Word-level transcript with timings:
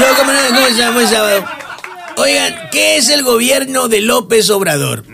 pasó? 0.00 1.08
Sábado. 1.08 1.44
Oigan, 2.16 2.54
¿qué 2.72 2.96
es 2.96 3.08
el 3.10 3.22
gobierno 3.22 3.88
de 3.88 4.00
López 4.00 4.50
Obrador? 4.50 5.04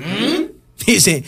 Dice, 0.87 1.25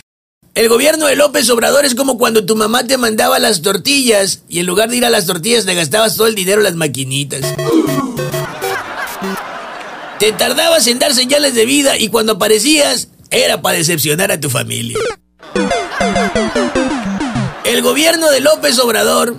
el 0.53 0.69
gobierno 0.69 1.05
de 1.07 1.15
López 1.15 1.49
Obrador 1.49 1.85
es 1.85 1.95
como 1.95 2.17
cuando 2.17 2.45
tu 2.45 2.55
mamá 2.55 2.85
te 2.85 2.97
mandaba 2.97 3.39
las 3.39 3.61
tortillas 3.61 4.43
y 4.47 4.59
en 4.59 4.65
lugar 4.65 4.89
de 4.89 4.97
ir 4.97 5.05
a 5.05 5.09
las 5.09 5.25
tortillas 5.25 5.65
te 5.65 5.73
gastabas 5.73 6.15
todo 6.15 6.27
el 6.27 6.35
dinero 6.35 6.59
en 6.59 6.63
las 6.63 6.75
maquinitas. 6.75 7.41
Te 10.19 10.31
tardabas 10.31 10.87
en 10.87 10.99
dar 10.99 11.13
señales 11.13 11.55
de 11.55 11.65
vida 11.65 11.97
y 11.97 12.07
cuando 12.07 12.33
aparecías 12.33 13.09
era 13.31 13.61
para 13.61 13.77
decepcionar 13.77 14.31
a 14.31 14.39
tu 14.39 14.49
familia. 14.49 14.97
El 17.65 17.81
gobierno 17.81 18.29
de 18.31 18.39
López 18.39 18.79
Obrador 18.79 19.37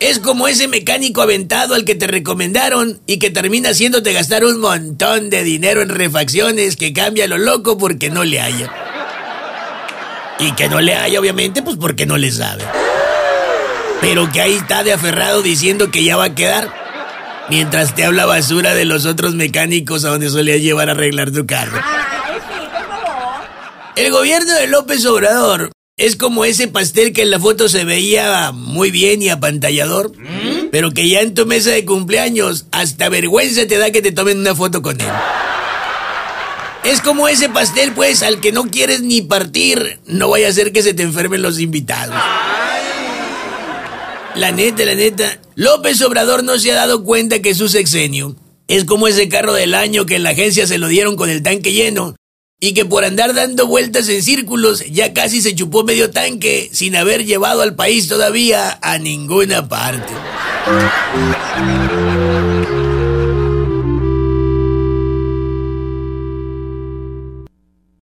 es 0.00 0.18
como 0.20 0.46
ese 0.48 0.68
mecánico 0.68 1.22
aventado 1.22 1.74
al 1.74 1.84
que 1.84 1.94
te 1.94 2.06
recomendaron 2.06 3.00
y 3.06 3.18
que 3.18 3.30
termina 3.30 3.70
haciéndote 3.70 4.12
gastar 4.12 4.44
un 4.44 4.60
montón 4.60 5.30
de 5.30 5.42
dinero 5.42 5.82
en 5.82 5.88
refacciones 5.88 6.76
que 6.76 6.92
cambia 6.92 7.26
lo 7.26 7.38
loco 7.38 7.78
porque 7.78 8.10
no 8.10 8.24
le 8.24 8.40
haya. 8.40 8.72
Y 10.38 10.52
que 10.52 10.68
no 10.68 10.80
le 10.80 10.94
haya, 10.94 11.18
obviamente, 11.18 11.62
pues 11.62 11.76
porque 11.76 12.06
no 12.06 12.16
le 12.16 12.30
sabe. 12.30 12.64
Pero 14.00 14.30
que 14.30 14.40
ahí 14.40 14.54
está 14.54 14.84
de 14.84 14.92
aferrado 14.92 15.42
diciendo 15.42 15.90
que 15.90 16.04
ya 16.04 16.16
va 16.16 16.24
a 16.24 16.34
quedar. 16.34 16.72
Mientras 17.50 17.94
te 17.94 18.04
habla 18.04 18.26
basura 18.26 18.74
de 18.74 18.84
los 18.84 19.04
otros 19.04 19.34
mecánicos 19.34 20.04
a 20.04 20.10
donde 20.10 20.30
solías 20.30 20.60
llevar 20.60 20.90
a 20.90 20.92
arreglar 20.92 21.32
tu 21.32 21.44
carro. 21.46 21.80
El 23.96 24.12
gobierno 24.12 24.54
de 24.54 24.68
López 24.68 25.04
Obrador 25.06 25.72
es 25.98 26.14
como 26.14 26.44
ese 26.44 26.68
pastel 26.68 27.12
que 27.12 27.22
en 27.22 27.30
la 27.32 27.40
foto 27.40 27.68
se 27.68 27.84
veía 27.84 28.52
muy 28.52 28.92
bien 28.92 29.20
y 29.20 29.28
apantallador, 29.28 30.12
pero 30.70 30.92
que 30.92 31.08
ya 31.08 31.20
en 31.20 31.34
tu 31.34 31.44
mesa 31.44 31.70
de 31.70 31.84
cumpleaños 31.84 32.66
hasta 32.70 33.08
vergüenza 33.08 33.66
te 33.66 33.78
da 33.78 33.90
que 33.90 34.00
te 34.00 34.12
tomen 34.12 34.38
una 34.38 34.54
foto 34.54 34.80
con 34.80 35.00
él. 35.00 35.08
Es 36.84 37.00
como 37.00 37.26
ese 37.26 37.48
pastel, 37.48 37.92
pues, 37.92 38.22
al 38.22 38.40
que 38.40 38.52
no 38.52 38.70
quieres 38.70 39.02
ni 39.02 39.22
partir, 39.22 39.98
no 40.06 40.30
vaya 40.30 40.48
a 40.48 40.52
ser 40.52 40.72
que 40.72 40.82
se 40.82 40.94
te 40.94 41.02
enfermen 41.02 41.42
los 41.42 41.58
invitados. 41.58 42.14
La 44.36 44.52
neta, 44.52 44.84
la 44.84 44.94
neta, 44.94 45.40
López 45.56 46.00
Obrador 46.02 46.44
no 46.44 46.58
se 46.60 46.70
ha 46.70 46.76
dado 46.76 47.02
cuenta 47.02 47.42
que 47.42 47.56
su 47.56 47.68
sexenio. 47.68 48.36
Es 48.68 48.84
como 48.84 49.08
ese 49.08 49.28
carro 49.28 49.52
del 49.52 49.74
año 49.74 50.06
que 50.06 50.14
en 50.14 50.22
la 50.22 50.30
agencia 50.30 50.66
se 50.68 50.78
lo 50.78 50.86
dieron 50.86 51.16
con 51.16 51.28
el 51.28 51.42
tanque 51.42 51.72
lleno 51.72 52.14
y 52.60 52.74
que 52.74 52.84
por 52.84 53.04
andar 53.04 53.34
dando 53.34 53.66
vueltas 53.66 54.08
en 54.08 54.22
círculos 54.22 54.84
ya 54.90 55.12
casi 55.14 55.40
se 55.40 55.54
chupó 55.54 55.84
medio 55.84 56.10
tanque 56.10 56.68
sin 56.72 56.96
haber 56.96 57.24
llevado 57.24 57.62
al 57.62 57.76
país 57.76 58.08
todavía 58.08 58.78
a 58.82 58.98
ninguna 58.98 59.68
parte. 59.68 60.12